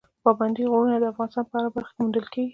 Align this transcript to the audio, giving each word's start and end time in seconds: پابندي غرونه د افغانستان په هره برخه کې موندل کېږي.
پابندي 0.23 0.63
غرونه 0.71 0.95
د 0.99 1.05
افغانستان 1.11 1.43
په 1.49 1.55
هره 1.57 1.69
برخه 1.75 1.91
کې 1.93 1.99
موندل 2.03 2.25
کېږي. 2.33 2.49